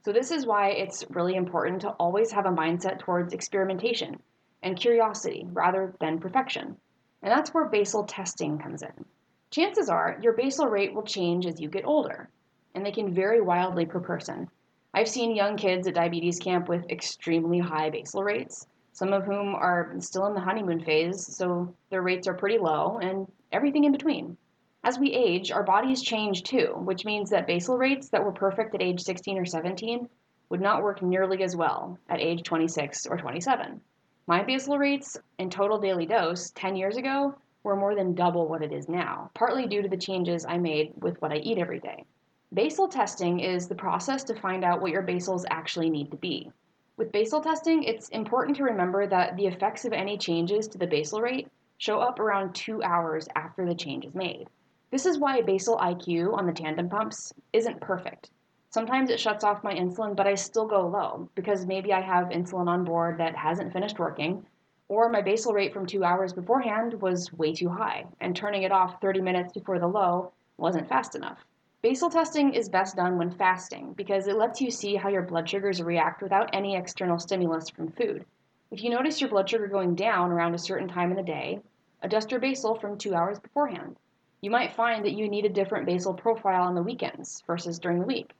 So, 0.04 0.12
this 0.12 0.30
is 0.30 0.46
why 0.46 0.70
it's 0.70 1.04
really 1.10 1.36
important 1.36 1.82
to 1.82 1.90
always 1.90 2.32
have 2.32 2.46
a 2.46 2.50
mindset 2.50 2.98
towards 2.98 3.34
experimentation 3.34 4.18
and 4.62 4.76
curiosity 4.76 5.46
rather 5.52 5.94
than 6.00 6.18
perfection. 6.18 6.76
And 7.22 7.30
that's 7.30 7.54
where 7.54 7.68
basal 7.68 8.04
testing 8.04 8.58
comes 8.58 8.82
in. 8.82 9.04
Chances 9.50 9.88
are 9.88 10.18
your 10.22 10.32
basal 10.32 10.66
rate 10.66 10.94
will 10.94 11.02
change 11.02 11.46
as 11.46 11.60
you 11.60 11.68
get 11.68 11.84
older, 11.84 12.30
and 12.74 12.84
they 12.84 12.90
can 12.90 13.14
vary 13.14 13.40
wildly 13.40 13.84
per 13.84 14.00
person. 14.00 14.48
I've 14.94 15.08
seen 15.08 15.36
young 15.36 15.56
kids 15.56 15.86
at 15.86 15.94
diabetes 15.94 16.38
camp 16.38 16.68
with 16.68 16.90
extremely 16.90 17.58
high 17.58 17.90
basal 17.90 18.24
rates, 18.24 18.66
some 18.92 19.12
of 19.12 19.24
whom 19.24 19.54
are 19.54 19.94
still 19.98 20.26
in 20.26 20.34
the 20.34 20.40
honeymoon 20.40 20.84
phase, 20.84 21.26
so 21.36 21.74
their 21.90 22.02
rates 22.02 22.28
are 22.28 22.34
pretty 22.34 22.58
low, 22.58 22.98
and 22.98 23.26
everything 23.50 23.84
in 23.84 23.92
between. 23.92 24.36
As 24.84 24.98
we 24.98 25.12
age, 25.12 25.52
our 25.52 25.62
bodies 25.62 26.02
change 26.02 26.42
too, 26.42 26.74
which 26.84 27.04
means 27.04 27.30
that 27.30 27.46
basal 27.46 27.78
rates 27.78 28.08
that 28.08 28.24
were 28.24 28.32
perfect 28.32 28.74
at 28.74 28.82
age 28.82 29.00
16 29.00 29.38
or 29.38 29.44
17 29.44 30.08
would 30.48 30.60
not 30.60 30.82
work 30.82 31.00
nearly 31.02 31.42
as 31.42 31.56
well 31.56 31.98
at 32.08 32.20
age 32.20 32.42
26 32.42 33.06
or 33.06 33.16
27. 33.16 33.80
My 34.26 34.42
basal 34.42 34.78
rates 34.78 35.16
and 35.38 35.50
total 35.50 35.78
daily 35.78 36.06
dose 36.06 36.50
10 36.50 36.76
years 36.76 36.96
ago 36.96 37.34
were 37.62 37.76
more 37.76 37.94
than 37.94 38.14
double 38.14 38.48
what 38.48 38.62
it 38.62 38.72
is 38.72 38.88
now, 38.88 39.30
partly 39.34 39.66
due 39.66 39.82
to 39.82 39.88
the 39.88 39.96
changes 39.96 40.44
I 40.44 40.58
made 40.58 40.92
with 40.96 41.20
what 41.22 41.32
I 41.32 41.36
eat 41.36 41.58
every 41.58 41.80
day. 41.80 42.04
Basal 42.52 42.88
testing 42.88 43.40
is 43.40 43.68
the 43.68 43.74
process 43.74 44.24
to 44.24 44.34
find 44.34 44.64
out 44.64 44.82
what 44.82 44.90
your 44.90 45.02
basals 45.02 45.44
actually 45.48 45.90
need 45.90 46.10
to 46.10 46.16
be. 46.16 46.50
With 46.96 47.10
basal 47.10 47.40
testing, 47.40 47.84
it's 47.84 48.10
important 48.10 48.56
to 48.58 48.64
remember 48.64 49.06
that 49.06 49.36
the 49.36 49.46
effects 49.46 49.84
of 49.84 49.92
any 49.92 50.18
changes 50.18 50.68
to 50.68 50.78
the 50.78 50.86
basal 50.86 51.22
rate 51.22 51.48
show 51.78 52.00
up 52.00 52.20
around 52.20 52.54
two 52.54 52.82
hours 52.82 53.28
after 53.34 53.66
the 53.66 53.74
change 53.74 54.04
is 54.04 54.14
made. 54.14 54.48
This 54.90 55.06
is 55.06 55.18
why 55.18 55.40
basal 55.40 55.78
IQ 55.78 56.36
on 56.36 56.46
the 56.46 56.52
tandem 56.52 56.90
pumps 56.90 57.32
isn't 57.54 57.80
perfect. 57.80 58.30
Sometimes 58.68 59.10
it 59.10 59.18
shuts 59.18 59.42
off 59.42 59.64
my 59.64 59.74
insulin, 59.74 60.14
but 60.14 60.26
I 60.26 60.34
still 60.34 60.66
go 60.66 60.86
low 60.86 61.30
because 61.34 61.66
maybe 61.66 61.94
I 61.94 62.00
have 62.00 62.28
insulin 62.28 62.68
on 62.68 62.84
board 62.84 63.18
that 63.18 63.36
hasn't 63.36 63.72
finished 63.72 63.98
working, 63.98 64.44
or 64.88 65.08
my 65.08 65.22
basal 65.22 65.54
rate 65.54 65.72
from 65.72 65.86
two 65.86 66.04
hours 66.04 66.34
beforehand 66.34 67.00
was 67.00 67.32
way 67.32 67.54
too 67.54 67.70
high, 67.70 68.04
and 68.20 68.36
turning 68.36 68.64
it 68.64 68.72
off 68.72 69.00
30 69.00 69.22
minutes 69.22 69.54
before 69.54 69.78
the 69.78 69.86
low 69.86 70.32
wasn't 70.58 70.88
fast 70.88 71.14
enough. 71.14 71.38
Basal 71.82 72.10
testing 72.10 72.54
is 72.54 72.68
best 72.68 72.94
done 72.94 73.18
when 73.18 73.32
fasting 73.32 73.92
because 73.94 74.28
it 74.28 74.36
lets 74.36 74.60
you 74.60 74.70
see 74.70 74.94
how 74.94 75.08
your 75.08 75.22
blood 75.22 75.48
sugars 75.48 75.82
react 75.82 76.22
without 76.22 76.48
any 76.52 76.76
external 76.76 77.18
stimulus 77.18 77.68
from 77.70 77.90
food. 77.90 78.24
If 78.70 78.84
you 78.84 78.90
notice 78.90 79.20
your 79.20 79.30
blood 79.30 79.50
sugar 79.50 79.66
going 79.66 79.96
down 79.96 80.30
around 80.30 80.54
a 80.54 80.58
certain 80.58 80.86
time 80.86 81.10
in 81.10 81.16
the 81.16 81.24
day, 81.24 81.58
adjust 82.00 82.30
your 82.30 82.38
basal 82.38 82.76
from 82.76 82.96
two 82.96 83.16
hours 83.16 83.40
beforehand. 83.40 83.96
You 84.42 84.48
might 84.48 84.76
find 84.76 85.04
that 85.04 85.14
you 85.14 85.28
need 85.28 85.44
a 85.44 85.48
different 85.48 85.84
basal 85.86 86.14
profile 86.14 86.62
on 86.62 86.76
the 86.76 86.84
weekends 86.84 87.42
versus 87.48 87.80
during 87.80 87.98
the 87.98 88.06
week. 88.06 88.30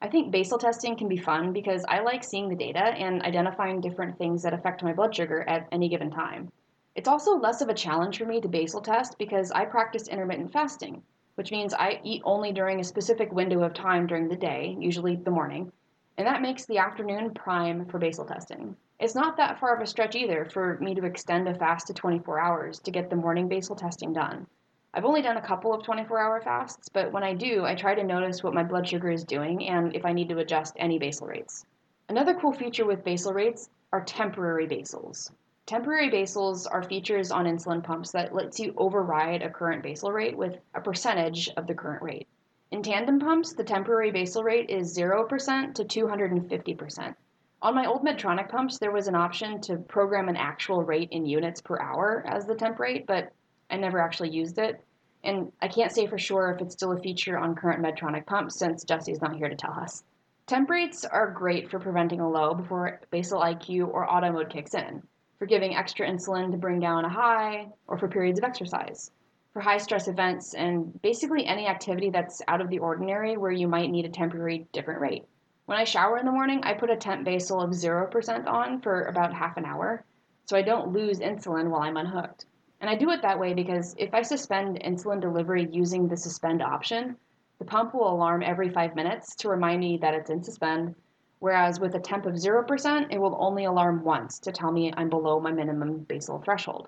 I 0.00 0.06
think 0.06 0.30
basal 0.30 0.58
testing 0.58 0.94
can 0.96 1.08
be 1.08 1.16
fun 1.16 1.52
because 1.52 1.84
I 1.88 2.02
like 2.02 2.22
seeing 2.22 2.48
the 2.48 2.54
data 2.54 2.84
and 2.84 3.20
identifying 3.22 3.80
different 3.80 4.16
things 4.16 4.44
that 4.44 4.54
affect 4.54 4.84
my 4.84 4.92
blood 4.92 5.12
sugar 5.12 5.42
at 5.48 5.66
any 5.72 5.88
given 5.88 6.12
time. 6.12 6.52
It's 6.94 7.08
also 7.08 7.36
less 7.36 7.62
of 7.62 7.68
a 7.68 7.74
challenge 7.74 8.18
for 8.18 8.26
me 8.26 8.40
to 8.40 8.48
basal 8.48 8.80
test 8.80 9.18
because 9.18 9.50
I 9.50 9.64
practice 9.64 10.06
intermittent 10.06 10.52
fasting, 10.52 11.02
which 11.34 11.50
means 11.50 11.74
I 11.74 12.00
eat 12.04 12.22
only 12.24 12.52
during 12.52 12.80
a 12.80 12.84
specific 12.84 13.32
window 13.32 13.62
of 13.62 13.74
time 13.74 14.06
during 14.06 14.28
the 14.28 14.36
day, 14.36 14.76
usually 14.78 15.16
the 15.16 15.30
morning, 15.30 15.72
and 16.18 16.26
that 16.26 16.42
makes 16.42 16.66
the 16.66 16.78
afternoon 16.78 17.34
prime 17.34 17.86
for 17.86 17.98
basal 17.98 18.24
testing. 18.24 18.76
It's 19.00 19.14
not 19.14 19.36
that 19.36 19.58
far 19.58 19.74
of 19.74 19.82
a 19.82 19.86
stretch 19.86 20.14
either 20.14 20.44
for 20.44 20.78
me 20.78 20.94
to 20.94 21.04
extend 21.04 21.48
a 21.48 21.54
fast 21.54 21.88
to 21.88 21.94
24 21.94 22.38
hours 22.38 22.78
to 22.80 22.90
get 22.90 23.10
the 23.10 23.16
morning 23.16 23.48
basal 23.48 23.74
testing 23.74 24.12
done. 24.12 24.46
I've 24.94 25.06
only 25.06 25.22
done 25.22 25.38
a 25.38 25.42
couple 25.46 25.72
of 25.72 25.82
24 25.82 26.20
hour 26.20 26.40
fasts, 26.40 26.88
but 26.90 27.10
when 27.12 27.22
I 27.22 27.32
do, 27.32 27.64
I 27.64 27.74
try 27.74 27.94
to 27.94 28.04
notice 28.04 28.42
what 28.42 28.52
my 28.52 28.62
blood 28.62 28.86
sugar 28.86 29.10
is 29.10 29.24
doing 29.24 29.66
and 29.68 29.96
if 29.96 30.04
I 30.04 30.12
need 30.12 30.28
to 30.28 30.38
adjust 30.38 30.76
any 30.76 30.98
basal 30.98 31.26
rates. 31.26 31.64
Another 32.10 32.34
cool 32.34 32.52
feature 32.52 32.84
with 32.84 33.02
basal 33.02 33.32
rates 33.32 33.70
are 33.92 34.04
temporary 34.04 34.66
basals. 34.66 35.32
Temporary 35.64 36.10
basals 36.10 36.66
are 36.66 36.82
features 36.82 37.30
on 37.30 37.46
insulin 37.46 37.84
pumps 37.84 38.10
that 38.10 38.34
lets 38.34 38.58
you 38.58 38.74
override 38.76 39.42
a 39.42 39.50
current 39.50 39.82
basal 39.82 40.10
rate 40.10 40.36
with 40.36 40.58
a 40.74 40.80
percentage 40.80 41.48
of 41.56 41.68
the 41.68 41.74
current 41.74 42.02
rate. 42.02 42.26
In 42.72 42.82
tandem 42.82 43.20
pumps, 43.20 43.52
the 43.52 43.62
temporary 43.62 44.10
basal 44.10 44.42
rate 44.42 44.70
is 44.70 44.96
0% 44.96 45.74
to 45.74 45.84
250%. 45.84 47.14
On 47.62 47.74
my 47.76 47.86
old 47.86 48.02
Medtronic 48.04 48.48
pumps, 48.48 48.78
there 48.78 48.90
was 48.90 49.06
an 49.06 49.14
option 49.14 49.60
to 49.60 49.76
program 49.76 50.28
an 50.28 50.36
actual 50.36 50.82
rate 50.82 51.10
in 51.12 51.26
units 51.26 51.60
per 51.60 51.80
hour 51.80 52.24
as 52.26 52.44
the 52.44 52.56
temp 52.56 52.80
rate, 52.80 53.06
but 53.06 53.32
I 53.70 53.76
never 53.76 54.00
actually 54.00 54.30
used 54.30 54.58
it. 54.58 54.84
And 55.22 55.52
I 55.62 55.68
can't 55.68 55.92
say 55.92 56.08
for 56.08 56.18
sure 56.18 56.50
if 56.50 56.60
it's 56.60 56.74
still 56.74 56.90
a 56.90 57.00
feature 57.00 57.38
on 57.38 57.54
current 57.54 57.80
Medtronic 57.80 58.26
pumps 58.26 58.58
since 58.58 58.82
Jesse's 58.82 59.22
not 59.22 59.36
here 59.36 59.48
to 59.48 59.54
tell 59.54 59.74
us. 59.74 60.02
Temp 60.48 60.68
rates 60.68 61.04
are 61.04 61.30
great 61.30 61.70
for 61.70 61.78
preventing 61.78 62.18
a 62.18 62.28
low 62.28 62.52
before 62.52 63.00
basal 63.12 63.40
IQ 63.40 63.86
or 63.86 64.10
auto 64.10 64.32
mode 64.32 64.50
kicks 64.50 64.74
in, 64.74 65.02
for 65.42 65.46
giving 65.46 65.74
extra 65.74 66.08
insulin 66.08 66.52
to 66.52 66.56
bring 66.56 66.78
down 66.78 67.04
a 67.04 67.08
high, 67.08 67.66
or 67.88 67.98
for 67.98 68.06
periods 68.06 68.38
of 68.38 68.44
exercise, 68.44 69.10
for 69.52 69.60
high 69.60 69.76
stress 69.76 70.06
events, 70.06 70.54
and 70.54 71.02
basically 71.02 71.44
any 71.44 71.66
activity 71.66 72.10
that's 72.10 72.40
out 72.46 72.60
of 72.60 72.68
the 72.68 72.78
ordinary 72.78 73.36
where 73.36 73.50
you 73.50 73.66
might 73.66 73.90
need 73.90 74.04
a 74.04 74.08
temporary 74.08 74.68
different 74.72 75.00
rate. 75.00 75.24
When 75.66 75.76
I 75.76 75.82
shower 75.82 76.16
in 76.16 76.26
the 76.26 76.30
morning, 76.30 76.60
I 76.62 76.74
put 76.74 76.90
a 76.90 76.96
temp 76.96 77.24
basal 77.24 77.60
of 77.60 77.70
0% 77.70 78.46
on 78.46 78.80
for 78.82 79.06
about 79.06 79.34
half 79.34 79.56
an 79.56 79.64
hour, 79.64 80.04
so 80.44 80.56
I 80.56 80.62
don't 80.62 80.92
lose 80.92 81.18
insulin 81.18 81.70
while 81.70 81.82
I'm 81.82 81.96
unhooked. 81.96 82.46
And 82.80 82.88
I 82.88 82.94
do 82.94 83.10
it 83.10 83.22
that 83.22 83.40
way 83.40 83.52
because 83.52 83.96
if 83.98 84.14
I 84.14 84.22
suspend 84.22 84.78
insulin 84.84 85.20
delivery 85.20 85.66
using 85.72 86.06
the 86.06 86.16
suspend 86.16 86.62
option, 86.62 87.16
the 87.58 87.64
pump 87.64 87.94
will 87.94 88.08
alarm 88.08 88.44
every 88.44 88.70
five 88.70 88.94
minutes 88.94 89.34
to 89.38 89.48
remind 89.48 89.80
me 89.80 89.98
that 90.02 90.14
it's 90.14 90.30
in 90.30 90.44
suspend, 90.44 90.94
whereas 91.42 91.80
with 91.80 91.96
a 91.96 91.98
temp 91.98 92.24
of 92.24 92.34
0%, 92.34 93.06
it 93.10 93.20
will 93.20 93.36
only 93.40 93.64
alarm 93.64 94.04
once 94.04 94.38
to 94.38 94.52
tell 94.52 94.70
me 94.70 94.92
I'm 94.96 95.08
below 95.08 95.40
my 95.40 95.50
minimum 95.50 95.98
basal 96.08 96.38
threshold. 96.38 96.86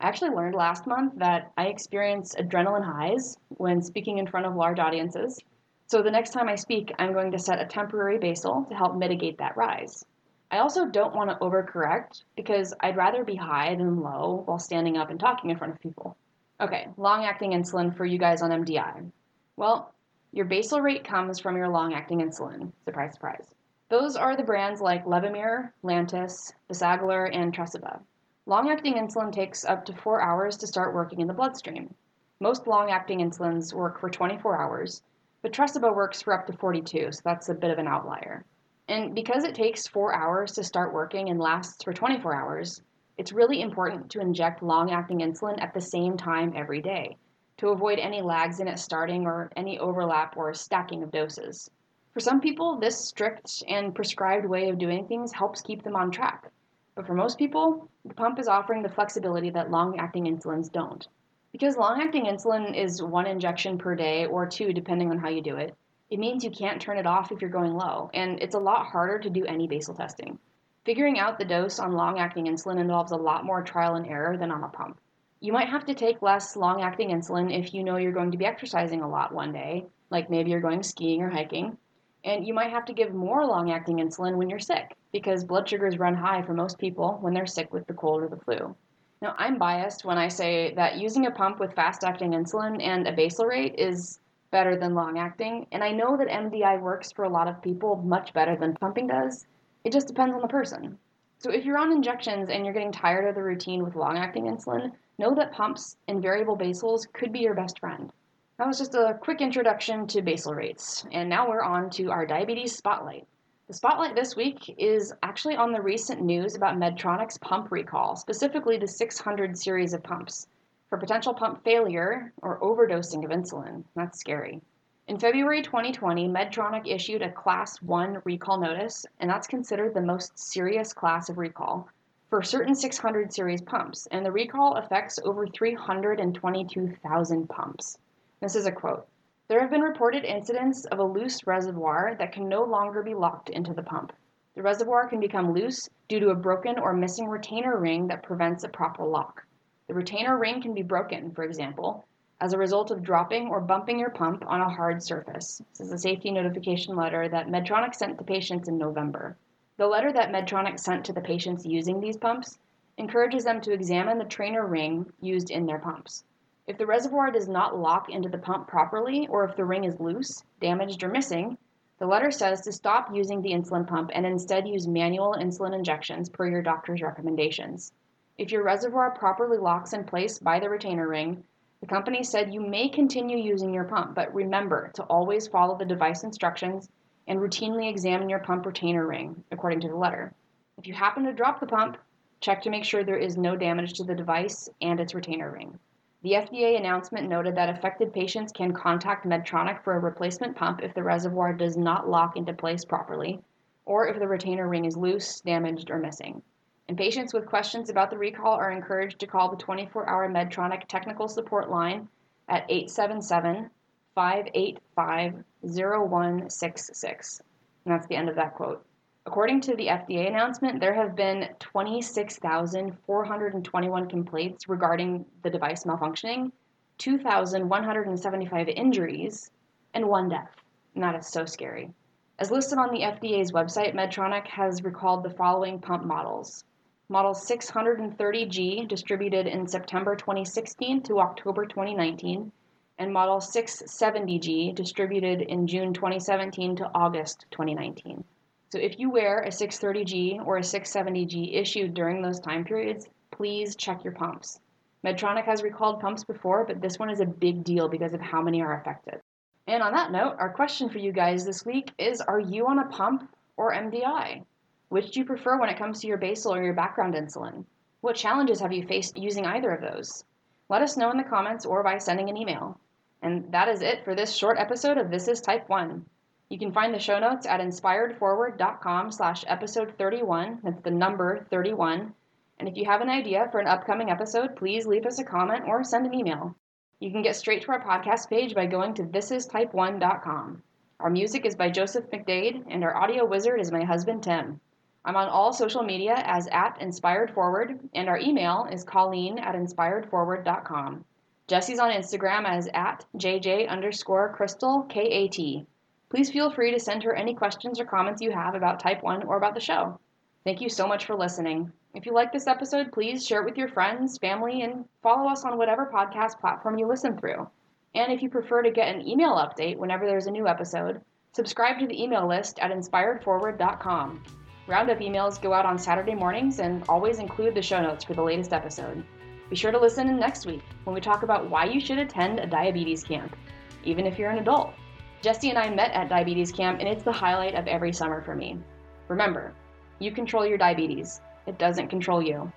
I 0.00 0.08
actually 0.08 0.30
learned 0.30 0.56
last 0.56 0.88
month 0.88 1.12
that 1.18 1.52
I 1.56 1.66
experience 1.66 2.34
adrenaline 2.34 2.84
highs 2.84 3.36
when 3.50 3.80
speaking 3.80 4.18
in 4.18 4.26
front 4.26 4.46
of 4.46 4.56
large 4.56 4.80
audiences, 4.80 5.38
so 5.86 6.02
the 6.02 6.10
next 6.10 6.30
time 6.30 6.48
I 6.48 6.56
speak, 6.56 6.92
I'm 6.98 7.12
going 7.12 7.30
to 7.30 7.38
set 7.38 7.60
a 7.60 7.64
temporary 7.64 8.18
basal 8.18 8.66
to 8.68 8.74
help 8.74 8.96
mitigate 8.96 9.38
that 9.38 9.56
rise. 9.56 10.04
I 10.50 10.58
also 10.58 10.86
don't 10.86 11.14
want 11.14 11.30
to 11.30 11.36
overcorrect 11.36 12.24
because 12.34 12.74
I'd 12.80 12.96
rather 12.96 13.22
be 13.22 13.36
high 13.36 13.76
than 13.76 14.00
low 14.00 14.42
while 14.46 14.58
standing 14.58 14.96
up 14.96 15.10
and 15.10 15.20
talking 15.20 15.50
in 15.50 15.58
front 15.58 15.74
of 15.74 15.80
people. 15.80 16.16
Okay, 16.60 16.88
long 16.96 17.24
acting 17.24 17.52
insulin 17.52 17.96
for 17.96 18.04
you 18.04 18.18
guys 18.18 18.42
on 18.42 18.50
MDI. 18.50 19.12
Well, 19.56 19.94
your 20.32 20.46
basal 20.46 20.80
rate 20.80 21.04
comes 21.04 21.38
from 21.38 21.56
your 21.56 21.68
long 21.68 21.94
acting 21.94 22.18
insulin. 22.18 22.72
Surprise, 22.84 23.12
surprise. 23.12 23.46
Those 23.92 24.16
are 24.16 24.34
the 24.34 24.42
brands 24.42 24.80
like 24.80 25.04
Levemir, 25.04 25.70
Lantus, 25.84 26.54
Basaglar, 26.66 27.28
and 27.30 27.54
Tresiba. 27.54 28.00
Long 28.46 28.70
acting 28.70 28.94
insulin 28.94 29.30
takes 29.30 29.66
up 29.66 29.84
to 29.84 29.92
four 29.92 30.22
hours 30.22 30.56
to 30.56 30.66
start 30.66 30.94
working 30.94 31.20
in 31.20 31.26
the 31.26 31.34
bloodstream. 31.34 31.94
Most 32.40 32.66
long 32.66 32.90
acting 32.90 33.18
insulins 33.18 33.74
work 33.74 34.00
for 34.00 34.08
24 34.08 34.58
hours, 34.58 35.02
but 35.42 35.52
Tresiba 35.52 35.94
works 35.94 36.22
for 36.22 36.32
up 36.32 36.46
to 36.46 36.54
42, 36.54 37.12
so 37.12 37.20
that's 37.22 37.50
a 37.50 37.54
bit 37.54 37.70
of 37.70 37.78
an 37.78 37.86
outlier. 37.86 38.46
And 38.88 39.14
because 39.14 39.44
it 39.44 39.54
takes 39.54 39.86
four 39.86 40.14
hours 40.14 40.52
to 40.52 40.64
start 40.64 40.94
working 40.94 41.28
and 41.28 41.38
lasts 41.38 41.84
for 41.84 41.92
24 41.92 42.34
hours, 42.34 42.80
it's 43.18 43.34
really 43.34 43.60
important 43.60 44.10
to 44.12 44.20
inject 44.20 44.62
long 44.62 44.90
acting 44.90 45.18
insulin 45.18 45.60
at 45.60 45.74
the 45.74 45.82
same 45.82 46.16
time 46.16 46.54
every 46.56 46.80
day 46.80 47.18
to 47.58 47.68
avoid 47.68 47.98
any 47.98 48.22
lags 48.22 48.58
in 48.58 48.68
it 48.68 48.78
starting 48.78 49.26
or 49.26 49.52
any 49.54 49.78
overlap 49.78 50.34
or 50.38 50.54
stacking 50.54 51.02
of 51.02 51.10
doses. 51.10 51.68
For 52.12 52.20
some 52.20 52.40
people, 52.42 52.76
this 52.76 52.98
strict 52.98 53.62
and 53.68 53.94
prescribed 53.94 54.44
way 54.44 54.68
of 54.68 54.76
doing 54.76 55.06
things 55.06 55.32
helps 55.32 55.62
keep 55.62 55.82
them 55.82 55.96
on 55.96 56.10
track. 56.10 56.52
But 56.94 57.06
for 57.06 57.14
most 57.14 57.38
people, 57.38 57.88
the 58.04 58.12
pump 58.12 58.38
is 58.38 58.48
offering 58.48 58.82
the 58.82 58.90
flexibility 58.90 59.48
that 59.48 59.70
long 59.70 59.98
acting 59.98 60.24
insulins 60.24 60.70
don't. 60.70 61.08
Because 61.52 61.78
long 61.78 62.02
acting 62.02 62.26
insulin 62.26 62.76
is 62.76 63.02
one 63.02 63.26
injection 63.26 63.78
per 63.78 63.94
day 63.94 64.26
or 64.26 64.46
two, 64.46 64.74
depending 64.74 65.10
on 65.10 65.18
how 65.18 65.30
you 65.30 65.40
do 65.40 65.56
it, 65.56 65.74
it 66.10 66.18
means 66.18 66.44
you 66.44 66.50
can't 66.50 66.82
turn 66.82 66.98
it 66.98 67.06
off 67.06 67.32
if 67.32 67.40
you're 67.40 67.48
going 67.48 67.72
low, 67.72 68.10
and 68.12 68.42
it's 68.42 68.54
a 68.54 68.60
lot 68.60 68.84
harder 68.84 69.18
to 69.18 69.30
do 69.30 69.46
any 69.46 69.66
basal 69.66 69.94
testing. 69.94 70.38
Figuring 70.84 71.18
out 71.18 71.38
the 71.38 71.46
dose 71.46 71.78
on 71.78 71.92
long 71.92 72.18
acting 72.18 72.44
insulin 72.44 72.78
involves 72.78 73.12
a 73.12 73.16
lot 73.16 73.46
more 73.46 73.62
trial 73.62 73.94
and 73.94 74.06
error 74.06 74.36
than 74.36 74.50
on 74.50 74.64
a 74.64 74.68
pump. 74.68 75.00
You 75.40 75.54
might 75.54 75.70
have 75.70 75.86
to 75.86 75.94
take 75.94 76.20
less 76.20 76.56
long 76.56 76.82
acting 76.82 77.08
insulin 77.08 77.58
if 77.58 77.72
you 77.72 77.82
know 77.82 77.96
you're 77.96 78.12
going 78.12 78.32
to 78.32 78.38
be 78.38 78.44
exercising 78.44 79.00
a 79.00 79.08
lot 79.08 79.32
one 79.32 79.54
day, 79.54 79.86
like 80.10 80.28
maybe 80.28 80.50
you're 80.50 80.60
going 80.60 80.82
skiing 80.82 81.22
or 81.22 81.30
hiking, 81.30 81.78
and 82.24 82.46
you 82.46 82.54
might 82.54 82.70
have 82.70 82.84
to 82.86 82.92
give 82.92 83.14
more 83.14 83.44
long 83.46 83.70
acting 83.70 83.98
insulin 83.98 84.36
when 84.36 84.48
you're 84.48 84.58
sick, 84.58 84.96
because 85.12 85.44
blood 85.44 85.68
sugars 85.68 85.98
run 85.98 86.14
high 86.14 86.42
for 86.42 86.54
most 86.54 86.78
people 86.78 87.18
when 87.20 87.34
they're 87.34 87.46
sick 87.46 87.72
with 87.72 87.86
the 87.86 87.94
cold 87.94 88.22
or 88.22 88.28
the 88.28 88.36
flu. 88.36 88.74
Now, 89.20 89.34
I'm 89.38 89.58
biased 89.58 90.04
when 90.04 90.18
I 90.18 90.28
say 90.28 90.74
that 90.74 90.98
using 90.98 91.26
a 91.26 91.30
pump 91.30 91.60
with 91.60 91.74
fast 91.74 92.02
acting 92.02 92.32
insulin 92.32 92.82
and 92.82 93.06
a 93.06 93.12
basal 93.12 93.46
rate 93.46 93.76
is 93.78 94.18
better 94.50 94.76
than 94.76 94.94
long 94.94 95.18
acting, 95.18 95.66
and 95.72 95.82
I 95.82 95.92
know 95.92 96.16
that 96.16 96.28
MDI 96.28 96.80
works 96.80 97.12
for 97.12 97.24
a 97.24 97.28
lot 97.28 97.48
of 97.48 97.62
people 97.62 97.96
much 98.04 98.32
better 98.32 98.56
than 98.56 98.74
pumping 98.74 99.06
does. 99.06 99.46
It 99.84 99.92
just 99.92 100.08
depends 100.08 100.34
on 100.34 100.42
the 100.42 100.48
person. 100.48 100.98
So, 101.38 101.50
if 101.50 101.64
you're 101.64 101.78
on 101.78 101.92
injections 101.92 102.50
and 102.50 102.64
you're 102.64 102.74
getting 102.74 102.92
tired 102.92 103.28
of 103.28 103.34
the 103.34 103.42
routine 103.42 103.82
with 103.84 103.96
long 103.96 104.18
acting 104.18 104.44
insulin, 104.44 104.92
know 105.18 105.34
that 105.34 105.52
pumps 105.52 105.96
and 106.08 106.22
variable 106.22 106.56
basals 106.56 107.06
could 107.12 107.32
be 107.32 107.40
your 107.40 107.54
best 107.54 107.78
friend. 107.78 108.10
That 108.58 108.66
was 108.66 108.78
just 108.78 108.94
a 108.94 109.16
quick 109.18 109.40
introduction 109.40 110.06
to 110.08 110.20
basal 110.20 110.54
rates, 110.54 111.06
and 111.10 111.28
now 111.28 111.48
we're 111.48 111.62
on 111.62 111.88
to 111.90 112.10
our 112.10 112.26
diabetes 112.26 112.76
spotlight. 112.76 113.26
The 113.66 113.72
spotlight 113.72 114.14
this 114.14 114.36
week 114.36 114.74
is 114.76 115.14
actually 115.22 115.56
on 115.56 115.72
the 115.72 115.80
recent 115.80 116.20
news 116.20 116.54
about 116.54 116.76
Medtronic's 116.76 117.38
pump 117.38 117.72
recall, 117.72 118.14
specifically 118.14 118.76
the 118.76 118.86
600 118.86 119.56
series 119.56 119.94
of 119.94 120.02
pumps, 120.02 120.48
for 120.90 120.98
potential 120.98 121.32
pump 121.32 121.64
failure 121.64 122.30
or 122.42 122.60
overdosing 122.60 123.24
of 123.24 123.30
insulin. 123.30 123.84
That's 123.96 124.20
scary. 124.20 124.60
In 125.08 125.18
February 125.18 125.62
2020, 125.62 126.28
Medtronic 126.28 126.86
issued 126.86 127.22
a 127.22 127.32
Class 127.32 127.80
1 127.80 128.20
recall 128.24 128.60
notice, 128.60 129.06
and 129.18 129.30
that's 129.30 129.46
considered 129.46 129.94
the 129.94 130.02
most 130.02 130.38
serious 130.38 130.92
class 130.92 131.30
of 131.30 131.38
recall 131.38 131.88
for 132.28 132.42
certain 132.42 132.74
600 132.74 133.32
series 133.32 133.62
pumps, 133.62 134.06
and 134.10 134.26
the 134.26 134.30
recall 134.30 134.74
affects 134.74 135.18
over 135.24 135.46
322,000 135.46 137.48
pumps. 137.48 137.96
This 138.42 138.56
is 138.56 138.66
a 138.66 138.72
quote 138.72 139.06
there 139.46 139.60
have 139.60 139.70
been 139.70 139.82
reported 139.82 140.24
incidents 140.24 140.84
of 140.86 140.98
a 140.98 141.04
loose 141.04 141.46
reservoir 141.46 142.16
that 142.18 142.32
can 142.32 142.48
no 142.48 142.64
longer 142.64 143.00
be 143.00 143.14
locked 143.14 143.48
into 143.50 143.72
the 143.72 143.84
pump. 143.84 144.12
The 144.56 144.62
reservoir 144.62 145.06
can 145.06 145.20
become 145.20 145.52
loose 145.52 145.88
due 146.08 146.18
to 146.18 146.30
a 146.30 146.34
broken 146.34 146.76
or 146.76 146.92
missing 146.92 147.28
retainer 147.28 147.78
ring 147.78 148.08
that 148.08 148.24
prevents 148.24 148.64
a 148.64 148.68
proper 148.68 149.04
lock. 149.04 149.46
The 149.86 149.94
retainer 149.94 150.36
ring 150.36 150.60
can 150.60 150.74
be 150.74 150.82
broken, 150.82 151.30
for 151.30 151.44
example, 151.44 152.04
as 152.40 152.52
a 152.52 152.58
result 152.58 152.90
of 152.90 153.04
dropping 153.04 153.46
or 153.46 153.60
bumping 153.60 154.00
your 154.00 154.10
pump 154.10 154.42
on 154.44 154.60
a 154.60 154.68
hard 154.68 155.04
surface. 155.04 155.62
This 155.70 155.86
is 155.86 155.92
a 155.92 155.98
safety 155.98 156.32
notification 156.32 156.96
letter 156.96 157.28
that 157.28 157.46
Medtronic 157.46 157.94
sent 157.94 158.18
to 158.18 158.24
patients 158.24 158.66
in 158.66 158.76
November. 158.76 159.36
The 159.76 159.86
letter 159.86 160.12
that 160.14 160.32
Medtronic 160.32 160.80
sent 160.80 161.04
to 161.04 161.12
the 161.12 161.20
patients 161.20 161.64
using 161.64 162.00
these 162.00 162.16
pumps 162.16 162.58
encourages 162.98 163.44
them 163.44 163.60
to 163.60 163.72
examine 163.72 164.18
the 164.18 164.24
retainer 164.24 164.66
ring 164.66 165.12
used 165.20 165.52
in 165.52 165.64
their 165.64 165.78
pumps. 165.78 166.24
If 166.64 166.78
the 166.78 166.86
reservoir 166.86 167.32
does 167.32 167.48
not 167.48 167.76
lock 167.76 168.08
into 168.08 168.28
the 168.28 168.38
pump 168.38 168.68
properly, 168.68 169.26
or 169.26 169.44
if 169.44 169.56
the 169.56 169.64
ring 169.64 169.82
is 169.82 169.98
loose, 169.98 170.44
damaged, 170.60 171.02
or 171.02 171.08
missing, 171.08 171.58
the 171.98 172.06
letter 172.06 172.30
says 172.30 172.60
to 172.62 172.72
stop 172.72 173.12
using 173.12 173.42
the 173.42 173.52
insulin 173.52 173.86
pump 173.86 174.10
and 174.14 174.24
instead 174.24 174.68
use 174.68 174.86
manual 174.86 175.34
insulin 175.34 175.74
injections 175.74 176.28
per 176.28 176.46
your 176.46 176.62
doctor's 176.62 177.02
recommendations. 177.02 177.92
If 178.38 178.52
your 178.52 178.62
reservoir 178.62 179.10
properly 179.10 179.58
locks 179.58 179.92
in 179.92 180.04
place 180.04 180.38
by 180.38 180.60
the 180.60 180.70
retainer 180.70 181.08
ring, 181.08 181.44
the 181.80 181.88
company 181.88 182.22
said 182.22 182.54
you 182.54 182.60
may 182.60 182.88
continue 182.88 183.38
using 183.38 183.74
your 183.74 183.84
pump, 183.84 184.14
but 184.14 184.32
remember 184.32 184.92
to 184.94 185.02
always 185.04 185.48
follow 185.48 185.76
the 185.76 185.84
device 185.84 186.22
instructions 186.22 186.88
and 187.26 187.40
routinely 187.40 187.90
examine 187.90 188.28
your 188.28 188.38
pump 188.38 188.66
retainer 188.66 189.04
ring, 189.04 189.42
according 189.50 189.80
to 189.80 189.88
the 189.88 189.96
letter. 189.96 190.32
If 190.78 190.86
you 190.86 190.94
happen 190.94 191.24
to 191.24 191.32
drop 191.32 191.58
the 191.58 191.66
pump, 191.66 191.98
check 192.40 192.62
to 192.62 192.70
make 192.70 192.84
sure 192.84 193.02
there 193.02 193.16
is 193.16 193.36
no 193.36 193.56
damage 193.56 193.94
to 193.94 194.04
the 194.04 194.14
device 194.14 194.68
and 194.80 195.00
its 195.00 195.14
retainer 195.14 195.50
ring. 195.50 195.78
The 196.22 196.34
FDA 196.34 196.78
announcement 196.78 197.28
noted 197.28 197.56
that 197.56 197.68
affected 197.68 198.12
patients 198.12 198.52
can 198.52 198.72
contact 198.72 199.26
Medtronic 199.26 199.82
for 199.82 199.94
a 199.94 199.98
replacement 199.98 200.54
pump 200.54 200.80
if 200.80 200.94
the 200.94 201.02
reservoir 201.02 201.52
does 201.52 201.76
not 201.76 202.08
lock 202.08 202.36
into 202.36 202.52
place 202.52 202.84
properly, 202.84 203.40
or 203.86 204.06
if 204.06 204.20
the 204.20 204.28
retainer 204.28 204.68
ring 204.68 204.84
is 204.84 204.96
loose, 204.96 205.40
damaged, 205.40 205.90
or 205.90 205.98
missing. 205.98 206.40
And 206.88 206.96
patients 206.96 207.34
with 207.34 207.46
questions 207.46 207.90
about 207.90 208.10
the 208.10 208.18
recall 208.18 208.52
are 208.54 208.70
encouraged 208.70 209.18
to 209.18 209.26
call 209.26 209.50
the 209.50 209.56
24 209.56 210.08
hour 210.08 210.28
Medtronic 210.28 210.86
technical 210.86 211.26
support 211.26 211.70
line 211.70 212.08
at 212.48 212.66
877 212.68 213.70
585 214.14 215.42
0166. 215.62 217.40
And 217.84 217.94
that's 217.94 218.06
the 218.06 218.14
end 218.14 218.28
of 218.28 218.36
that 218.36 218.54
quote. 218.54 218.86
According 219.24 219.60
to 219.62 219.74
the 219.76 219.86
FDA 219.86 220.26
announcement, 220.26 220.80
there 220.80 220.94
have 220.94 221.14
been 221.14 221.54
26,421 221.60 224.08
complaints 224.08 224.68
regarding 224.68 225.24
the 225.42 225.50
device 225.50 225.84
malfunctioning, 225.84 226.50
2,175 226.98 228.68
injuries, 228.68 229.52
and 229.94 230.08
one 230.08 230.28
death. 230.28 230.56
And 230.94 231.04
that 231.04 231.14
is 231.14 231.28
so 231.28 231.44
scary. 231.44 231.92
As 232.40 232.50
listed 232.50 232.78
on 232.78 232.90
the 232.90 233.02
FDA's 233.02 233.52
website, 233.52 233.94
Medtronic 233.94 234.48
has 234.48 234.82
recalled 234.82 235.22
the 235.22 235.30
following 235.30 235.80
pump 235.80 236.04
models. 236.04 236.64
Model 237.08 237.32
630G, 237.32 238.88
distributed 238.88 239.46
in 239.46 239.68
September 239.68 240.16
2016 240.16 241.00
to 241.02 241.20
October 241.20 241.64
2019, 241.64 242.50
and 242.98 243.12
Model 243.12 243.38
670G, 243.38 244.74
distributed 244.74 245.42
in 245.42 245.68
June 245.68 245.94
2017 245.94 246.74
to 246.76 246.90
August 246.92 247.46
2019. 247.52 248.24
So 248.72 248.78
if 248.78 248.98
you 248.98 249.10
wear 249.10 249.40
a 249.40 249.48
630G 249.48 250.46
or 250.46 250.56
a 250.56 250.62
670G 250.62 251.60
issued 251.60 251.92
during 251.92 252.22
those 252.22 252.40
time 252.40 252.64
periods, 252.64 253.06
please 253.30 253.76
check 253.76 254.02
your 254.02 254.14
pumps. 254.14 254.60
Medtronic 255.04 255.44
has 255.44 255.62
recalled 255.62 256.00
pumps 256.00 256.24
before, 256.24 256.64
but 256.64 256.80
this 256.80 256.98
one 256.98 257.10
is 257.10 257.20
a 257.20 257.26
big 257.26 257.64
deal 257.64 257.86
because 257.86 258.14
of 258.14 258.22
how 258.22 258.40
many 258.40 258.62
are 258.62 258.80
affected. 258.80 259.20
And 259.66 259.82
on 259.82 259.92
that 259.92 260.10
note, 260.10 260.36
our 260.38 260.48
question 260.48 260.88
for 260.88 260.96
you 260.96 261.12
guys 261.12 261.44
this 261.44 261.66
week 261.66 261.92
is 261.98 262.22
Are 262.22 262.40
you 262.40 262.66
on 262.66 262.78
a 262.78 262.86
pump 262.86 263.28
or 263.58 263.74
MDI? 263.74 264.42
Which 264.88 265.10
do 265.10 265.20
you 265.20 265.26
prefer 265.26 265.60
when 265.60 265.68
it 265.68 265.76
comes 265.76 266.00
to 266.00 266.06
your 266.06 266.16
basal 266.16 266.54
or 266.54 266.62
your 266.62 266.72
background 266.72 267.12
insulin? 267.12 267.66
What 268.00 268.16
challenges 268.16 268.60
have 268.60 268.72
you 268.72 268.86
faced 268.86 269.18
using 269.18 269.44
either 269.44 269.70
of 269.70 269.82
those? 269.82 270.24
Let 270.70 270.80
us 270.80 270.96
know 270.96 271.10
in 271.10 271.18
the 271.18 271.24
comments 271.24 271.66
or 271.66 271.82
by 271.82 271.98
sending 271.98 272.30
an 272.30 272.38
email. 272.38 272.80
And 273.20 273.52
that 273.52 273.68
is 273.68 273.82
it 273.82 274.02
for 274.02 274.14
this 274.14 274.34
short 274.34 274.56
episode 274.58 274.96
of 274.96 275.10
This 275.10 275.28
is 275.28 275.42
Type 275.42 275.68
1. 275.68 276.06
You 276.48 276.58
can 276.58 276.72
find 276.72 276.92
the 276.92 276.98
show 276.98 277.18
notes 277.18 277.46
at 277.46 277.60
inspiredforward.com 277.60 279.10
slash 279.10 279.44
episode 279.46 279.94
31. 279.96 280.60
That's 280.62 280.82
the 280.82 280.90
number 280.90 281.46
31. 281.50 282.14
And 282.58 282.68
if 282.68 282.76
you 282.76 282.84
have 282.84 283.00
an 283.00 283.08
idea 283.08 283.48
for 283.50 283.58
an 283.58 283.66
upcoming 283.66 284.10
episode, 284.10 284.56
please 284.56 284.86
leave 284.86 285.06
us 285.06 285.18
a 285.18 285.24
comment 285.24 285.64
or 285.66 285.82
send 285.82 286.06
an 286.06 286.14
email. 286.14 286.54
You 287.00 287.10
can 287.10 287.22
get 287.22 287.34
straight 287.34 287.62
to 287.62 287.72
our 287.72 287.80
podcast 287.80 288.28
page 288.28 288.54
by 288.54 288.66
going 288.66 288.94
to 288.94 289.02
thisistype1.com. 289.02 290.62
Our 291.00 291.10
music 291.10 291.44
is 291.44 291.56
by 291.56 291.70
Joseph 291.70 292.08
McDade, 292.10 292.64
and 292.70 292.84
our 292.84 292.94
audio 292.94 293.24
wizard 293.24 293.60
is 293.60 293.72
my 293.72 293.82
husband 293.82 294.22
Tim. 294.22 294.60
I'm 295.04 295.16
on 295.16 295.28
all 295.28 295.52
social 295.52 295.82
media 295.82 296.14
as 296.14 296.46
at 296.52 296.80
Inspired 296.80 297.32
Forward, 297.32 297.80
and 297.92 298.08
our 298.08 298.18
email 298.18 298.68
is 298.70 298.84
colleen 298.84 299.40
at 299.40 299.56
inspiredforward.com. 299.56 301.04
Jesse's 301.48 301.80
on 301.80 301.90
Instagram 301.90 302.44
as 302.44 302.68
at 302.72 303.04
JJ 303.16 303.68
underscore 303.68 304.32
crystal 304.32 304.84
KAT. 304.84 305.66
Please 306.12 306.30
feel 306.30 306.50
free 306.50 306.70
to 306.70 306.78
send 306.78 307.02
her 307.02 307.14
any 307.14 307.32
questions 307.32 307.80
or 307.80 307.86
comments 307.86 308.20
you 308.20 308.30
have 308.30 308.54
about 308.54 308.78
Type 308.78 309.02
1 309.02 309.22
or 309.22 309.38
about 309.38 309.54
the 309.54 309.60
show. 309.60 309.98
Thank 310.44 310.60
you 310.60 310.68
so 310.68 310.86
much 310.86 311.06
for 311.06 311.16
listening. 311.16 311.72
If 311.94 312.04
you 312.04 312.12
like 312.12 312.34
this 312.34 312.46
episode, 312.46 312.92
please 312.92 313.26
share 313.26 313.40
it 313.40 313.46
with 313.46 313.56
your 313.56 313.68
friends, 313.68 314.18
family, 314.18 314.60
and 314.60 314.84
follow 315.02 315.30
us 315.30 315.46
on 315.46 315.56
whatever 315.56 315.90
podcast 315.90 316.38
platform 316.38 316.76
you 316.76 316.86
listen 316.86 317.16
through. 317.16 317.48
And 317.94 318.12
if 318.12 318.20
you 318.20 318.28
prefer 318.28 318.60
to 318.60 318.70
get 318.70 318.94
an 318.94 319.08
email 319.08 319.36
update 319.36 319.78
whenever 319.78 320.04
there's 320.04 320.26
a 320.26 320.30
new 320.30 320.46
episode, 320.46 321.00
subscribe 321.32 321.78
to 321.78 321.86
the 321.86 322.02
email 322.02 322.28
list 322.28 322.58
at 322.58 322.72
inspiredforward.com. 322.72 324.22
Roundup 324.66 324.98
emails 324.98 325.40
go 325.40 325.54
out 325.54 325.64
on 325.64 325.78
Saturday 325.78 326.14
mornings 326.14 326.58
and 326.58 326.84
always 326.90 327.20
include 327.20 327.54
the 327.54 327.62
show 327.62 327.80
notes 327.80 328.04
for 328.04 328.12
the 328.12 328.22
latest 328.22 328.52
episode. 328.52 329.02
Be 329.48 329.56
sure 329.56 329.72
to 329.72 329.80
listen 329.80 330.18
next 330.18 330.44
week 330.44 330.62
when 330.84 330.92
we 330.92 331.00
talk 331.00 331.22
about 331.22 331.48
why 331.48 331.64
you 331.64 331.80
should 331.80 331.96
attend 331.96 332.38
a 332.38 332.46
diabetes 332.46 333.02
camp, 333.02 333.34
even 333.82 334.06
if 334.06 334.18
you're 334.18 334.30
an 334.30 334.38
adult. 334.38 334.74
Jesse 335.22 335.50
and 335.50 335.58
I 335.58 335.70
met 335.70 335.92
at 335.92 336.08
diabetes 336.08 336.50
camp, 336.50 336.80
and 336.80 336.88
it's 336.88 337.04
the 337.04 337.12
highlight 337.12 337.54
of 337.54 337.68
every 337.68 337.92
summer 337.92 338.22
for 338.22 338.34
me. 338.34 338.58
Remember, 339.06 339.54
you 340.00 340.10
control 340.10 340.44
your 340.44 340.58
diabetes. 340.58 341.20
It 341.46 341.58
doesn't 341.58 341.88
control 341.88 342.20
you. 342.20 342.50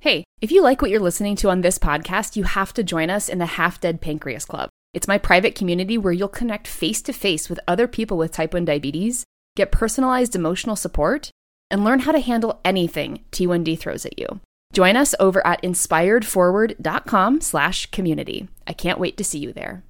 Hey, 0.00 0.24
if 0.40 0.50
you 0.50 0.60
like 0.62 0.82
what 0.82 0.90
you're 0.90 0.98
listening 0.98 1.36
to 1.36 1.50
on 1.50 1.60
this 1.60 1.78
podcast, 1.78 2.34
you 2.34 2.42
have 2.42 2.72
to 2.74 2.82
join 2.82 3.10
us 3.10 3.28
in 3.28 3.38
the 3.38 3.46
Half 3.46 3.80
Dead 3.80 4.00
Pancreas 4.00 4.44
Club. 4.44 4.70
It's 4.92 5.06
my 5.06 5.18
private 5.18 5.54
community 5.54 5.96
where 5.96 6.12
you'll 6.12 6.26
connect 6.26 6.66
face 6.66 7.00
to 7.02 7.12
face 7.12 7.48
with 7.48 7.60
other 7.68 7.86
people 7.86 8.16
with 8.16 8.32
type 8.32 8.54
1 8.54 8.64
diabetes, 8.64 9.22
get 9.54 9.70
personalized 9.70 10.34
emotional 10.34 10.74
support, 10.74 11.30
and 11.70 11.84
learn 11.84 12.00
how 12.00 12.12
to 12.12 12.20
handle 12.20 12.60
anything 12.64 13.24
T1D 13.32 13.78
throws 13.78 14.04
at 14.04 14.18
you. 14.18 14.40
Join 14.72 14.96
us 14.96 15.14
over 15.18 15.44
at 15.46 15.62
inspiredforward.com 15.62 17.40
slash 17.40 17.86
community. 17.86 18.48
I 18.66 18.72
can't 18.72 19.00
wait 19.00 19.16
to 19.16 19.24
see 19.24 19.38
you 19.38 19.52
there. 19.52 19.82